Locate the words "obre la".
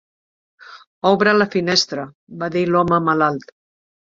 1.09-1.47